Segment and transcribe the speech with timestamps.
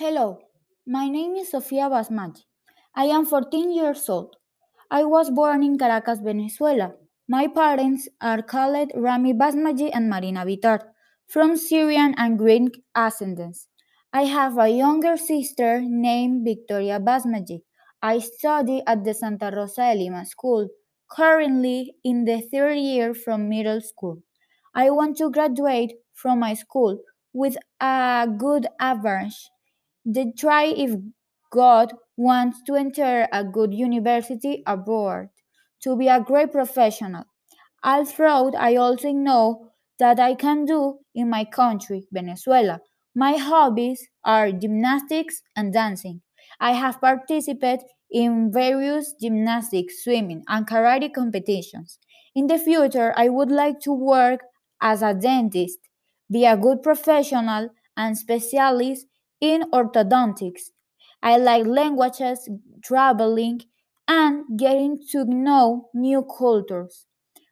[0.00, 0.38] Hello,
[0.86, 2.44] my name is Sofia Basmati.
[2.96, 4.34] I am 14 years old.
[4.90, 6.94] I was born in Caracas, Venezuela.
[7.28, 10.80] My parents are called Rami Basmati and Marina Vitar,
[11.28, 13.68] from Syrian and Greek ascendants.
[14.10, 17.60] I have a younger sister named Victoria Basmati.
[18.00, 20.68] I study at the Santa Rosa de Lima School,
[21.10, 24.22] currently in the third year from middle school.
[24.74, 27.02] I want to graduate from my school
[27.34, 29.50] with a good average.
[30.04, 30.96] Then try if
[31.50, 35.28] God wants to enter a good university abroad
[35.82, 37.24] to be a great professional.
[37.82, 42.80] Although I also know that I can do in my country, Venezuela.
[43.14, 46.22] My hobbies are gymnastics and dancing.
[46.60, 51.98] I have participated in various gymnastics, swimming, and karate competitions.
[52.34, 54.40] In the future, I would like to work
[54.80, 55.78] as a dentist,
[56.30, 59.06] be a good professional and specialist
[59.40, 60.70] in orthodontics.
[61.22, 62.48] I like languages,
[62.82, 63.62] traveling,
[64.08, 67.06] and getting to know new cultures.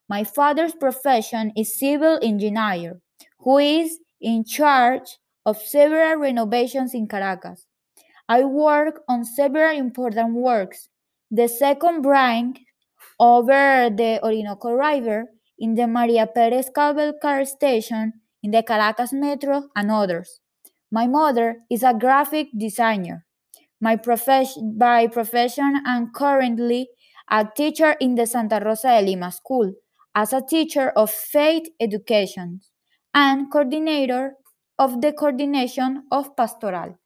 [0.08, 3.00] My father's profession is civil engineer,
[3.40, 7.66] who is in charge of several renovations in Caracas.
[8.28, 10.88] I work on several important works.
[11.30, 12.60] The second bridge
[13.20, 15.26] over the Orinoco River
[15.58, 20.40] in the Maria Perez cable car station in the Caracas Metro and others.
[20.90, 23.26] My mother is a graphic designer.
[23.80, 26.88] My profession, by profession, I'm currently
[27.30, 29.74] a teacher in the Santa Rosa de Lima School
[30.14, 32.60] as a teacher of faith education
[33.14, 34.34] and coordinator
[34.78, 36.98] of the coordination of pastoral.